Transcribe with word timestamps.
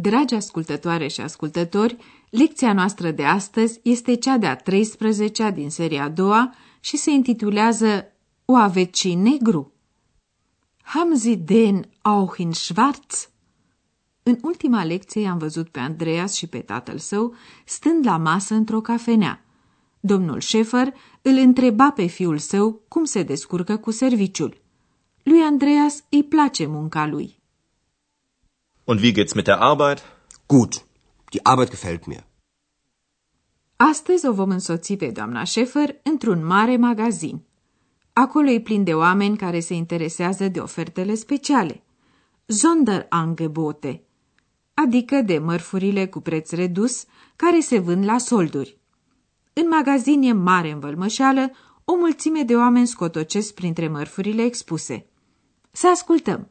Dragi 0.00 0.34
ascultătoare 0.34 1.08
și 1.08 1.20
ascultători, 1.20 1.96
lecția 2.30 2.72
noastră 2.72 3.10
de 3.10 3.24
astăzi 3.24 3.80
este 3.82 4.14
cea 4.14 4.36
de-a 4.36 4.62
13-a 4.62 5.50
din 5.50 5.70
seria 5.70 6.02
a 6.02 6.08
doua 6.08 6.54
și 6.80 6.96
se 6.96 7.10
intitulează 7.10 8.12
O 8.44 8.54
aveți 8.54 9.00
și 9.00 9.14
negru? 9.14 9.72
Haben 10.82 11.16
Sie 11.16 11.34
den 11.34 11.88
auch 12.02 12.38
in 12.38 12.52
schwarz? 12.52 13.30
În 14.22 14.38
ultima 14.42 14.84
lecție 14.84 15.28
am 15.28 15.38
văzut 15.38 15.68
pe 15.68 15.78
Andreas 15.78 16.34
și 16.34 16.46
pe 16.46 16.58
tatăl 16.58 16.98
său 16.98 17.34
stând 17.64 18.06
la 18.06 18.16
masă 18.16 18.54
într-o 18.54 18.80
cafenea. 18.80 19.44
Domnul 20.00 20.40
Șefer 20.40 20.94
îl 21.22 21.36
întreba 21.36 21.90
pe 21.90 22.06
fiul 22.06 22.38
său 22.38 22.82
cum 22.88 23.04
se 23.04 23.22
descurcă 23.22 23.76
cu 23.76 23.90
serviciul. 23.90 24.60
Lui 25.22 25.40
Andreas 25.40 26.04
îi 26.08 26.24
place 26.24 26.66
munca 26.66 27.06
lui. 27.06 27.37
Und 28.90 29.02
wie 29.02 29.12
geht's 29.12 29.34
mit 29.34 29.46
der 29.46 29.60
Arbeit? 29.60 30.02
Gut, 30.54 30.72
die 31.32 31.44
Arbeit 31.44 31.70
gefällt 31.70 32.06
mir. 32.06 32.22
Astăzi 33.76 34.26
o 34.26 34.32
vom 34.32 34.50
însoți 34.50 34.94
pe 34.94 35.10
doamna 35.10 35.44
Șefer 35.44 35.96
într-un 36.02 36.46
mare 36.46 36.76
magazin. 36.76 37.42
Acolo 38.12 38.50
e 38.50 38.60
plin 38.60 38.84
de 38.84 38.94
oameni 38.94 39.36
care 39.36 39.60
se 39.60 39.74
interesează 39.74 40.48
de 40.48 40.60
ofertele 40.60 41.14
speciale. 41.14 41.82
Sonderangebote, 42.46 44.02
adică 44.74 45.20
de 45.20 45.38
mărfurile 45.38 46.06
cu 46.06 46.20
preț 46.20 46.50
redus 46.50 47.04
care 47.36 47.60
se 47.60 47.78
vând 47.78 48.04
la 48.04 48.18
solduri. 48.18 48.78
În 49.52 49.68
magazin 49.68 50.22
e 50.22 50.32
mare 50.32 50.70
învălmășeală, 50.70 51.50
o 51.84 51.96
mulțime 51.96 52.42
de 52.42 52.56
oameni 52.56 52.86
scotocesc 52.86 53.54
printre 53.54 53.88
mărfurile 53.88 54.42
expuse. 54.42 55.06
Să 55.70 55.88
ascultăm! 55.88 56.50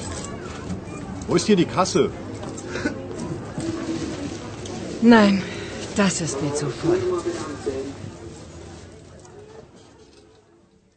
Wo 1.31 1.37
ist 1.37 1.45
hier 1.45 1.55
die 1.55 1.65
Kasse? 1.65 2.11
Nein, 5.01 5.41
das 5.95 6.19
ist 6.19 6.41
mir 6.41 6.53
zu 6.53 6.65
voll. 6.65 7.23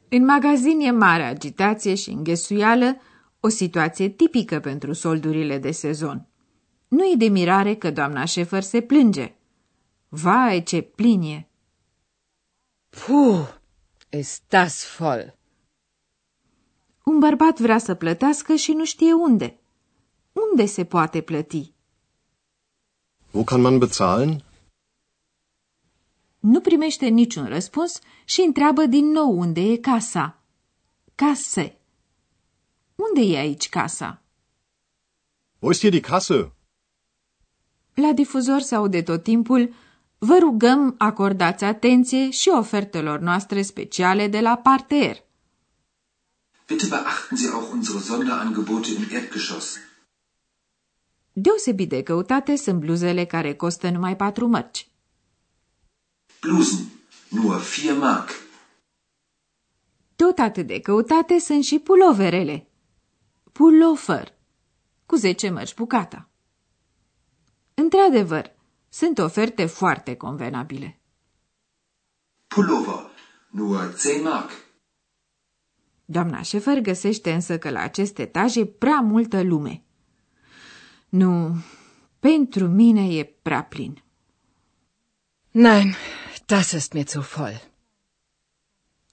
În 0.08 0.24
magazin 0.24 0.80
e 0.80 0.90
mare 0.90 1.22
agitație 1.22 1.94
și 1.94 2.10
înghesuială, 2.10 2.96
o 3.40 3.48
situație 3.48 4.08
tipică 4.08 4.60
pentru 4.60 4.92
soldurile 4.92 5.58
de 5.58 5.70
sezon. 5.70 6.26
Nu 6.88 7.04
e 7.04 7.14
de 7.16 7.28
mirare 7.28 7.74
că 7.74 7.90
doamna 7.90 8.24
Șefer 8.24 8.62
se 8.62 8.80
plânge. 8.80 9.34
Vai, 10.08 10.62
ce 10.62 10.80
plinie! 10.80 11.48
Puh, 12.88 13.48
ist 14.10 14.42
das 14.48 14.96
voll. 14.98 15.38
Un 17.04 17.18
bărbat 17.18 17.58
vrea 17.60 17.78
să 17.78 17.94
plătească 17.94 18.54
și 18.54 18.72
nu 18.72 18.84
știe 18.84 19.12
unde. 19.12 19.58
Unde 20.54 20.66
se 20.66 20.84
poate 20.84 21.20
plăti? 21.20 21.72
Wo 23.30 23.44
kann 23.44 23.60
man 23.60 23.78
bezahlen? 23.78 24.44
Nu 26.38 26.60
primește 26.60 27.06
niciun 27.06 27.46
răspuns 27.46 27.98
și 28.24 28.40
întreabă 28.40 28.84
din 28.86 29.06
nou 29.06 29.38
unde 29.38 29.60
e 29.60 29.76
casa. 29.76 30.38
Case. 31.14 31.78
Unde 32.94 33.20
e 33.20 33.38
aici 33.38 33.68
casa? 33.68 34.22
Wo 35.58 35.70
ist 35.70 35.80
hier 35.80 35.90
die 35.90 36.00
Kasse? 36.00 36.52
La 37.94 38.12
difuzor 38.12 38.60
se 38.60 38.74
aude 38.74 39.02
tot 39.02 39.22
timpul 39.22 39.74
Vă 40.18 40.38
rugăm 40.38 40.94
acordați 40.98 41.64
atenție 41.64 42.30
și 42.30 42.48
ofertelor 42.48 43.18
noastre 43.18 43.62
speciale 43.62 44.28
de 44.28 44.40
la 44.40 44.56
parter. 44.56 45.16
Bitte 46.66 46.86
beachten 46.86 47.36
Sie 47.36 47.50
auch 47.50 47.72
unsere 47.72 47.98
Sonderangebote 47.98 48.90
im 48.90 49.06
Erdgeschoss. 49.10 49.78
Deosebit 51.36 51.88
de 51.88 52.02
căutate 52.02 52.56
sunt 52.56 52.80
bluzele 52.80 53.24
care 53.24 53.54
costă 53.54 53.90
numai 53.90 54.16
patru 54.16 54.46
mărci. 54.46 54.88
Blusen, 56.40 56.86
nur 57.28 57.60
4 57.60 57.98
Mark. 57.98 58.30
Tot 60.16 60.38
atât 60.38 60.66
de 60.66 60.80
căutate 60.80 61.38
sunt 61.38 61.64
și 61.64 61.78
puloverele. 61.78 62.68
Pullover, 63.52 64.34
cu 65.06 65.16
10 65.16 65.50
mărci 65.50 65.74
bucata. 65.74 66.28
Într-adevăr, 67.74 68.52
sunt 68.88 69.18
oferte 69.18 69.66
foarte 69.66 70.16
convenabile. 70.16 71.00
Pullover, 72.46 73.10
nur 73.50 73.94
10 73.96 74.20
Mark. 74.22 74.50
Doamna 76.04 76.42
Șefer 76.42 76.78
găsește 76.80 77.32
însă 77.32 77.58
că 77.58 77.70
la 77.70 77.80
acest 77.80 78.18
etaj 78.18 78.56
e 78.56 78.66
prea 78.66 79.00
multă 79.00 79.42
lume. 79.42 79.83
Nu, 81.14 81.56
pentru 82.18 82.66
mine 82.68 83.16
e 83.16 83.24
prea 83.42 83.64
plin. 83.64 84.02
Nein, 85.50 85.94
das 86.46 86.72
ist 86.72 86.92
mir 86.92 87.06
zu 87.08 87.20
voll. 87.20 87.62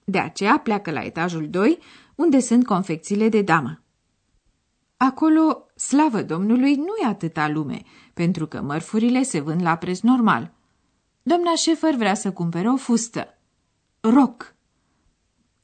De 0.04 0.18
aceea 0.18 0.58
pleacă 0.58 0.90
la 0.90 1.04
etajul 1.04 1.48
2, 1.50 1.78
unde 2.14 2.40
sunt 2.40 2.66
confecțiile 2.66 3.28
de 3.28 3.42
damă. 3.42 3.82
Acolo, 4.96 5.66
slavă 5.74 6.22
Domnului, 6.22 6.74
nu 6.74 6.94
e 7.02 7.06
atâta 7.06 7.48
lume, 7.48 7.82
pentru 8.14 8.46
că 8.46 8.62
mărfurile 8.62 9.22
se 9.22 9.40
vând 9.40 9.62
la 9.62 9.76
preț 9.76 10.00
normal. 10.00 10.52
Doamna 11.22 11.54
Șefer 11.54 11.94
vrea 11.94 12.14
să 12.14 12.32
cumpere 12.32 12.68
o 12.70 12.76
fustă. 12.76 13.38
Roc. 14.00 14.54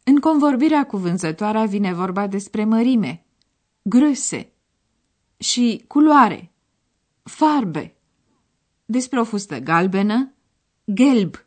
În 0.05 0.19
convorbirea 0.19 0.87
cu 0.87 0.97
vânzătoarea 0.97 1.65
vine 1.65 1.93
vorba 1.95 2.27
despre 2.27 2.65
mărime, 2.65 3.27
grăse 3.83 4.53
și 5.39 5.85
culoare, 5.87 6.51
farbe, 7.23 7.95
despre 8.85 9.21
o 9.21 9.25
fustă 9.25 9.59
galbenă, 9.59 10.33
gelb 10.95 11.45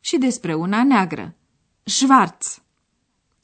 și 0.00 0.18
despre 0.18 0.54
una 0.54 0.84
neagră, 0.84 1.34
schwarz. 1.82 2.62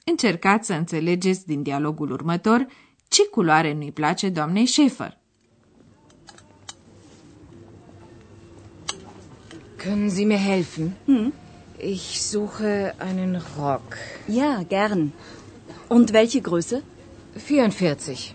Încercați 0.04 0.66
să 0.66 0.72
înțelegeți 0.74 1.46
din 1.46 1.62
dialogul 1.62 2.10
următor 2.10 2.66
ce 3.08 3.28
culoare 3.28 3.72
nu-i 3.72 3.92
place 3.92 4.28
doamnei 4.28 4.64
Șefer. 4.64 5.18
Können 9.84 10.08
Sie 10.08 10.24
mir 10.24 10.38
helfen? 10.38 10.96
Hm? 11.04 11.32
Ich 11.78 12.18
suche 12.18 12.94
einen 12.98 13.42
Rock. 13.58 13.94
Ja, 14.28 14.62
gern. 14.68 15.12
Und 15.88 16.10
welche 16.12 16.40
Größe? 16.40 16.82
44. 17.36 18.34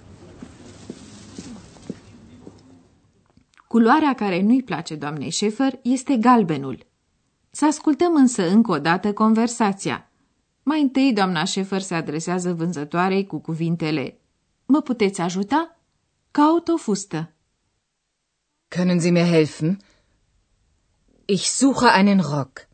Culoarea 3.71 4.13
care 4.13 4.41
nu-i 4.41 4.63
place 4.63 4.95
doamnei 4.95 5.29
Șefer 5.29 5.79
este 5.81 6.17
galbenul. 6.17 6.85
Să 7.51 7.65
ascultăm 7.65 8.15
însă 8.15 8.47
încă 8.47 8.71
o 8.71 8.79
dată 8.79 9.13
conversația. 9.13 10.11
Mai 10.63 10.81
întâi, 10.81 11.13
doamna 11.13 11.43
Șefer 11.43 11.81
se 11.81 11.95
adresează 11.95 12.53
vânzătoarei 12.53 13.25
cu 13.27 13.39
cuvintele 13.39 14.19
Mă 14.65 14.81
puteți 14.81 15.21
ajuta? 15.21 15.79
Caut 16.31 16.67
o 16.67 16.77
fustă. 16.77 17.31
Können 18.75 18.99
Sie 18.99 19.11
mir 19.11 19.25
helfen? 19.25 19.79
Ich 21.25 21.43
suche 21.43 21.87
einen 21.95 22.19
Rock. 22.19 22.67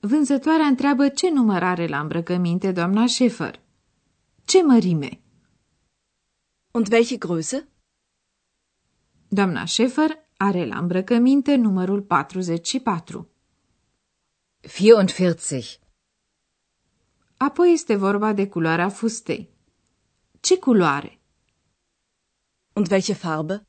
Vânzătoarea 0.00 0.66
întreabă 0.66 1.08
ce 1.08 1.30
număr 1.30 1.62
are 1.62 1.86
la 1.86 2.00
îmbrăcăminte 2.00 2.72
doamna 2.72 3.06
Șefer. 3.06 3.60
Ce 4.44 4.62
mărime? 4.62 5.20
Und 6.70 6.92
welche 6.92 7.16
Größe? 7.18 7.70
Doamna 9.32 9.64
Șefer 9.64 10.10
are 10.36 10.66
la 10.66 10.78
îmbrăcăminte 10.78 11.54
numărul 11.54 12.02
44. 12.02 13.28
44. 14.60 15.78
Apoi 17.36 17.72
este 17.72 17.96
vorba 17.96 18.32
de 18.32 18.48
culoarea 18.48 18.88
fustei. 18.88 19.48
Ce 20.40 20.58
culoare? 20.58 21.18
Und 22.72 22.90
welche 22.90 23.12
Farbe? 23.12 23.66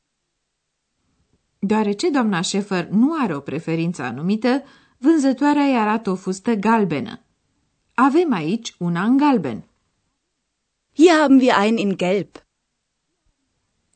Deoarece 1.58 2.10
doamna 2.10 2.40
Șefer 2.40 2.88
nu 2.88 3.22
are 3.22 3.36
o 3.36 3.40
preferință 3.40 4.02
anumită, 4.02 4.62
vânzătoarea 4.98 5.64
îi 5.64 5.76
arată 5.76 6.10
o 6.10 6.14
fustă 6.14 6.54
galbenă. 6.54 7.20
Avem 7.94 8.32
aici 8.32 8.74
una 8.78 9.04
în 9.04 9.16
galben. 9.16 9.64
Hier 10.94 11.18
haben 11.20 11.38
wir 11.38 11.54
einen 11.54 11.78
in 11.78 11.96
Gelb. 11.96 12.50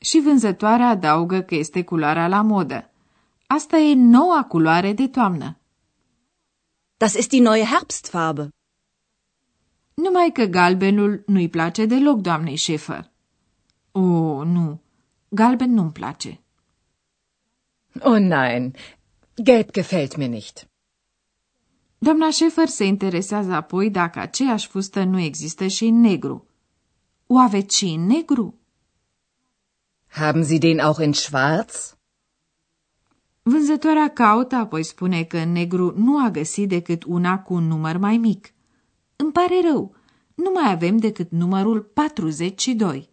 Și 0.07 0.21
vânzătoarea 0.21 0.89
adaugă 0.89 1.41
că 1.41 1.55
este 1.55 1.85
culoarea 1.85 2.29
la 2.29 2.43
modă. 2.43 2.91
Asta 3.47 3.77
e 3.77 3.95
noua 3.95 4.45
culoare 4.45 4.93
de 4.93 5.09
toamnă. 5.09 5.59
Das 6.97 7.15
ist 7.15 7.29
die 7.29 7.41
neue 7.41 7.65
Herbstfarbe. 7.65 8.49
Numai 9.95 10.31
că 10.33 10.45
galbenul 10.45 11.23
nu-i 11.27 11.49
place 11.49 11.87
deloc 11.87 12.21
doamnei 12.21 12.57
Șefer. 12.57 13.11
O, 13.93 14.01
nu, 14.45 14.81
galben 15.29 15.73
nu-mi 15.73 15.93
place. 15.93 16.41
Oh 18.01 18.19
nein, 18.19 18.75
gelb 19.43 19.71
gefällt 19.71 20.17
mir 20.17 20.29
nicht. 20.29 20.69
Doamna 21.99 22.31
Șefer 22.31 22.69
se 22.69 22.85
interesează 22.85 23.53
apoi 23.53 23.91
dacă 23.91 24.19
aceeași 24.19 24.69
fustă 24.69 25.05
nu 25.05 25.19
există 25.19 25.67
și 25.67 25.85
în 25.85 26.01
negru. 26.01 26.47
O 27.27 27.39
aveți 27.39 27.77
și 27.77 27.85
în 27.85 28.07
negru? 28.07 28.61
Haben 30.17 30.45
Sie 30.45 30.59
den 30.59 30.81
auch 30.81 30.99
in 30.99 31.13
schwarz? 31.13 31.97
Vânzătoarea 33.43 34.09
caută, 34.09 34.55
apoi 34.55 34.83
spune 34.83 35.25
că 35.25 35.39
în 35.39 35.53
negru 35.53 35.93
nu 35.97 36.25
a 36.25 36.31
găsit 36.31 36.69
decât 36.69 37.05
una 37.05 37.39
cu 37.39 37.55
un 37.55 37.67
număr 37.67 37.97
mai 37.97 38.17
mic. 38.17 38.53
Îmi 39.17 39.33
pare 39.33 39.61
rău, 39.61 39.95
nu 40.35 40.51
mai 40.51 40.71
avem 40.71 40.97
decât 40.97 41.31
numărul 41.31 41.83
42. 41.83 43.11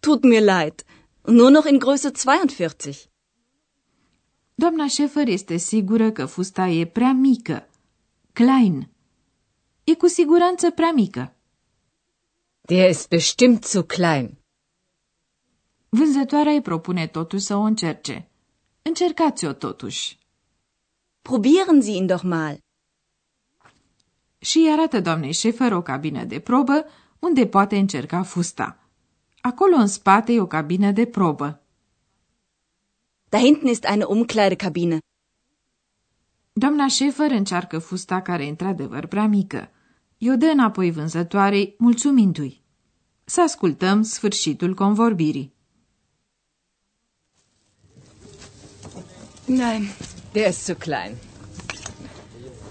Tut 0.00 0.22
mir 0.22 0.42
leid. 0.42 0.84
Nur 1.22 1.50
noch 1.50 1.68
in 1.68 1.78
Größe 1.78 2.10
42. 2.24 3.10
Doamna 4.54 4.86
Șefer 4.86 5.28
este 5.28 5.56
sigură 5.56 6.10
că 6.10 6.26
fusta 6.26 6.68
e 6.68 6.86
prea 6.86 7.12
mică. 7.12 7.68
Klein. 8.32 8.88
E 9.84 9.94
cu 9.94 10.06
siguranță 10.06 10.70
prea 10.70 10.92
mică. 10.92 11.36
Der 12.60 12.88
ist 12.88 13.08
bestimmt 13.08 13.64
zu 13.64 13.82
klein. 13.82 14.41
Vânzătoarea 15.94 16.52
îi 16.52 16.60
propune 16.60 17.06
totuși 17.06 17.44
să 17.44 17.56
o 17.56 17.60
încerce. 17.60 18.28
Încercați-o 18.82 19.52
totuși. 19.52 20.18
Probieren 21.22 21.80
Sie 21.80 21.96
ihn 21.96 22.06
doch 22.06 22.22
mal. 22.22 22.58
Și 24.38 24.58
îi 24.58 24.70
arată 24.70 25.00
doamnei 25.00 25.32
Șefer 25.32 25.72
o 25.72 25.82
cabină 25.82 26.24
de 26.24 26.40
probă 26.40 26.84
unde 27.18 27.46
poate 27.46 27.76
încerca 27.76 28.22
fusta. 28.22 28.78
Acolo 29.40 29.76
în 29.76 29.86
spate 29.86 30.32
e 30.32 30.40
o 30.40 30.46
cabină 30.46 30.90
de 30.90 31.06
probă. 31.06 31.62
Da 33.28 33.38
hinten 33.38 33.68
ist 33.68 33.84
eine 33.84 34.04
Umkleidekabine. 34.04 34.98
Doamna 36.52 36.88
Șefer 36.88 37.30
încearcă 37.30 37.78
fusta 37.78 38.22
care 38.22 38.44
e 38.44 38.48
într-adevăr 38.48 39.06
prea 39.06 39.26
mică. 39.26 39.70
I-o 40.18 40.36
dă 40.36 40.46
înapoi 40.46 40.90
vânzătoarei, 40.90 41.74
mulțumindu-i. 41.78 42.62
Să 43.24 43.40
ascultăm 43.42 44.02
sfârșitul 44.02 44.74
convorbirii. 44.74 45.60
Nein, 49.46 49.90
der 50.34 50.48
ist 50.48 50.64
zu 50.64 50.74
klein. 50.74 51.18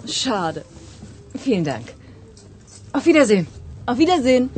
Schade. 0.06 0.65
Vielen 1.38 1.63
Dank. 1.63 1.85
Auf 2.94 3.06
Wiedersehen. 3.06 3.47
Auf 3.85 3.97
Wiedersehen. 3.97 4.50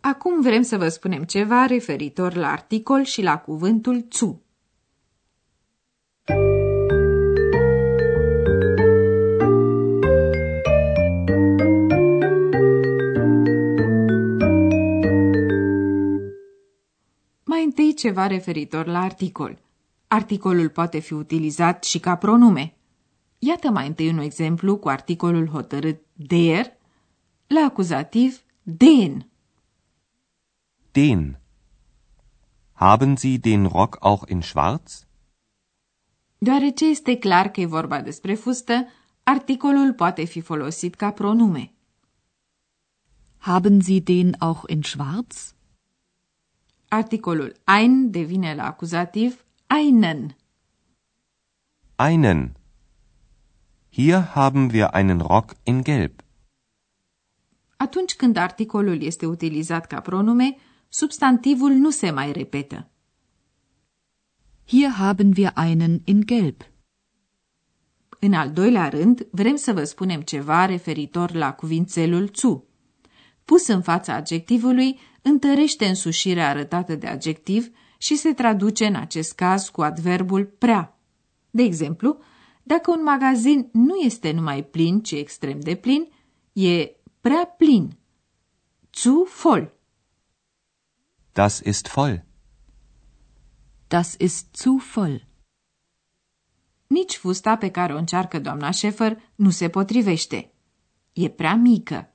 Acum 0.00 0.40
vrem 0.42 0.62
să 0.62 0.76
vă 0.76 0.88
spunem 0.88 1.24
ceva 1.24 1.66
referitor 1.66 2.34
la 2.34 2.48
articol 2.50 3.04
și 3.04 3.22
la 3.22 3.38
cuvântul 3.38 4.06
zu. 4.12 4.45
Ceva 17.96 18.26
referitor 18.26 18.86
la 18.86 19.00
articol. 19.00 19.58
Articolul 20.08 20.68
poate 20.68 20.98
fi 20.98 21.12
utilizat 21.12 21.84
și 21.84 21.98
ca 21.98 22.16
pronume. 22.16 22.74
Iată 23.38 23.70
mai 23.70 23.86
întâi 23.86 24.08
un 24.08 24.18
exemplu 24.18 24.76
cu 24.76 24.88
articolul 24.88 25.48
hotărât 25.48 26.00
der, 26.12 26.76
la 27.46 27.60
acuzativ 27.60 28.42
den. 28.62 29.30
Den. 30.92 31.40
Haben 32.72 33.16
Sie 33.16 33.38
den 33.38 33.66
Rock 33.66 33.96
auch 34.00 34.28
in 34.28 34.40
schwarz? 34.40 35.06
Deoarece 36.38 36.84
este 36.84 37.16
clar 37.16 37.48
că 37.48 37.60
e 37.60 37.66
vorba 37.66 38.00
despre 38.00 38.34
fustă, 38.34 38.86
articolul 39.22 39.92
poate 39.92 40.24
fi 40.24 40.40
folosit 40.40 40.94
ca 40.94 41.10
pronume. 41.10 41.72
Haben 43.38 43.80
Sie 43.80 44.00
den 44.00 44.34
auch 44.38 44.62
in 44.66 44.82
schwarz? 44.82 45.55
Articolul 46.88 47.52
ein 47.64 48.12
devine 48.12 48.54
la 48.54 48.64
acuzativ 48.66 49.44
einen. 49.68 50.34
Einen. 51.96 52.54
Hier 53.88 54.34
haben 54.34 54.72
wir 54.72 54.94
einen 54.94 55.20
Rock 55.20 55.56
in 55.64 55.82
Gelb. 55.82 56.22
Atunci 57.76 58.16
când 58.16 58.36
articolul 58.36 59.02
este 59.02 59.26
utilizat 59.26 59.86
ca 59.86 60.00
pronume, 60.00 60.56
substantivul 60.88 61.70
nu 61.70 61.90
se 61.90 62.10
mai 62.10 62.32
repetă. 62.32 62.88
Hier 64.66 64.90
haben 64.90 65.32
wir 65.36 65.52
einen 65.56 66.00
in 66.04 66.20
Gelb. 66.26 66.60
În 68.20 68.32
al 68.32 68.52
doilea 68.52 68.88
rând, 68.88 69.26
vrem 69.30 69.56
să 69.56 69.72
vă 69.72 69.84
spunem 69.84 70.20
ceva 70.20 70.66
referitor 70.66 71.32
la 71.32 71.54
cuvințelul 71.54 72.30
zu. 72.34 72.64
Pus 73.46 73.66
în 73.66 73.82
fața 73.82 74.14
adjectivului, 74.14 74.98
întărește 75.22 75.86
însușirea 75.86 76.48
arătată 76.48 76.94
de 76.94 77.06
adjectiv 77.06 77.70
și 77.98 78.16
se 78.16 78.32
traduce 78.32 78.86
în 78.86 78.94
acest 78.94 79.32
caz 79.32 79.68
cu 79.68 79.82
adverbul 79.82 80.44
prea. 80.44 80.98
De 81.50 81.62
exemplu, 81.62 82.18
dacă 82.62 82.90
un 82.90 83.02
magazin 83.02 83.68
nu 83.72 83.96
este 83.96 84.32
numai 84.32 84.64
plin, 84.64 85.00
ci 85.02 85.10
extrem 85.10 85.60
de 85.60 85.74
plin, 85.74 86.08
e 86.52 86.90
prea 87.20 87.54
plin. 87.56 87.98
Zu 88.92 89.28
voll. 89.42 89.74
Das 91.32 91.60
ist 91.64 91.88
voll. 91.88 92.24
Das 93.88 94.14
ist 94.18 94.56
zu 94.56 94.76
voll. 94.94 95.26
Nici 96.86 97.16
fusta 97.16 97.56
pe 97.56 97.70
care 97.70 97.94
o 97.94 97.98
încearcă 97.98 98.38
doamna 98.38 98.70
Șefer 98.70 99.32
nu 99.34 99.50
se 99.50 99.68
potrivește. 99.68 100.52
E 101.12 101.28
prea 101.28 101.54
mică. 101.54 102.10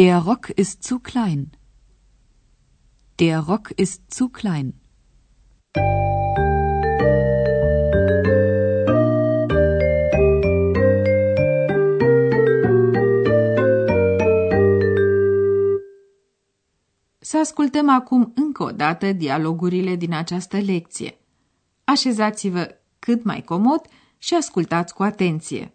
Der 0.00 0.16
Rock 0.16 0.48
ist 0.56 0.82
zu 0.82 0.98
klein. 0.98 1.50
Der 3.18 3.40
Rock 3.40 3.74
ist 3.76 4.14
zu 4.14 4.28
klein. 4.30 4.74
Să 17.18 17.38
ascultăm 17.38 17.88
acum 17.88 18.32
încă 18.34 18.62
o 18.62 18.70
dată 18.70 19.12
dialogurile 19.12 19.96
din 19.96 20.12
această 20.12 20.58
lecție. 20.58 21.18
Așezați-vă 21.84 22.80
cât 22.98 23.24
mai 23.24 23.42
comod 23.42 23.80
și 24.18 24.34
ascultați 24.34 24.94
cu 24.94 25.02
atenție. 25.02 25.74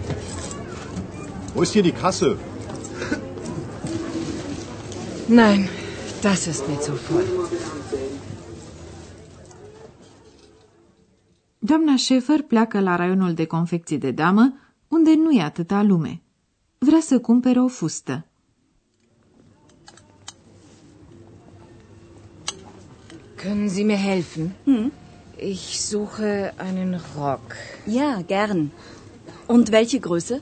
Wo 1.53 1.61
ist 1.61 1.73
hier 1.73 1.83
die 1.83 1.91
Kasse? 1.91 2.37
Nein, 5.27 5.69
das 6.21 6.47
ist 6.47 6.67
mir 6.67 6.79
zu 6.79 6.93
voll. 6.95 7.27
Doamna 11.59 11.95
Șefer 11.95 12.41
pleacă 12.41 12.79
la 12.79 12.95
raionul 12.95 13.33
de 13.33 13.45
confecții 13.45 13.97
de 13.97 14.11
damă, 14.11 14.53
unde 14.87 15.13
nu 15.15 15.31
e 15.31 15.41
atâta 15.41 15.81
lume. 15.81 16.21
Vrea 16.77 16.99
să 16.99 17.19
cumpere 17.19 17.59
o 17.61 17.67
fustă. 17.67 18.25
Können 23.41 23.67
Sie 23.67 23.83
mir 23.83 23.97
helfen? 23.97 24.51
Hm? 24.63 24.91
Ich 25.39 25.79
suche 25.79 26.53
einen 26.57 26.99
Rock. 27.17 27.55
Ja, 27.87 28.21
gern. 28.27 28.71
Und 29.47 29.69
welche 29.69 29.99
Größe? 29.99 30.41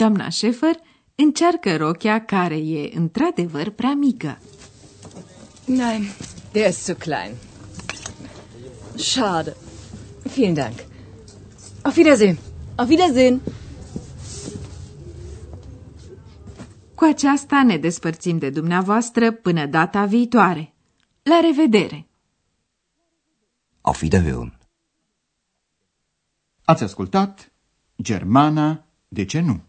Doamna 0.00 0.28
Șefer 0.28 0.76
încearcă 1.14 1.76
rochia 1.76 2.24
care 2.24 2.56
e 2.56 2.96
într-adevăr 2.98 3.70
prea 3.70 3.94
mică. 3.94 4.38
Nein, 5.64 6.02
der 6.52 6.68
ist 6.68 6.84
zu 6.84 6.94
klein. 6.94 7.34
Schade. 8.94 9.56
Vielen 10.22 10.54
Dank. 10.54 10.74
Auf 11.82 11.96
Wiedersehen. 11.96 12.38
Auf 12.74 12.88
Wiedersehen. 12.88 13.40
Cu 16.94 17.04
aceasta 17.04 17.62
ne 17.62 17.76
despărțim 17.76 18.38
de 18.38 18.50
dumneavoastră 18.50 19.32
până 19.32 19.66
data 19.66 20.04
viitoare. 20.04 20.74
La 21.22 21.40
revedere! 21.40 22.06
Auf 23.80 24.02
Wiederhören. 24.02 24.58
Ați 26.64 26.82
ascultat 26.82 27.52
Germana, 28.02 28.84
de 29.08 29.24
ce 29.24 29.40
nu? 29.40 29.68